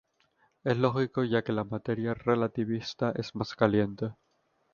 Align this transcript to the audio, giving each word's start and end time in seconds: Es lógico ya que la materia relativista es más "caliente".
Es 0.63 0.77
lógico 0.79 1.23
ya 1.23 1.43
que 1.43 1.51
la 1.53 1.63
materia 1.63 2.15
relativista 2.15 3.11
es 3.15 3.35
más 3.35 3.53
"caliente". 3.55 4.15